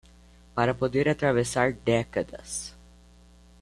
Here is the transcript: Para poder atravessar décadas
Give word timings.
Para 0.55 0.73
poder 0.75 1.07
atravessar 1.07 1.73
décadas 1.73 2.75